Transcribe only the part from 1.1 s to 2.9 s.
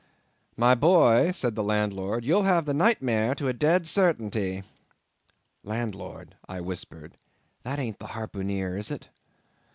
said the landlord, "you'll have the